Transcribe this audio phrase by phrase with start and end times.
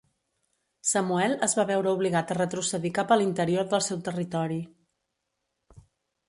[0.91, 4.59] Samuel es va veure obligat a retrocedir cap a l'interior del seu territori.